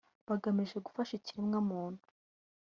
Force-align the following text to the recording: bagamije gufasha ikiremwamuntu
bagamije 0.29 0.77
gufasha 0.85 1.13
ikiremwamuntu 1.19 2.03